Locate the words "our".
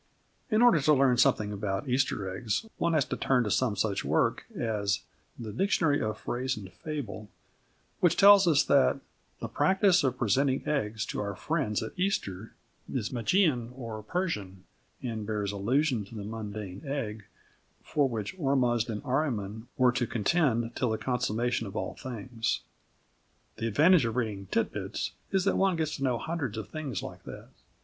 11.21-11.35